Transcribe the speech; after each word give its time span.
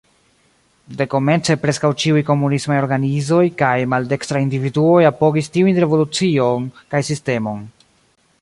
Dekomence 1.01 1.55
preskaŭ 1.65 1.91
ĉiuj 2.03 2.23
komunismaj 2.29 2.79
organizoj 2.85 3.43
kaj 3.61 3.71
maldekstraj 3.93 4.43
individuoj 4.49 5.07
apogis 5.13 5.55
tiujn 5.59 5.81
revolucion 5.85 6.69
kaj 6.95 7.07
sistemon. 7.13 7.63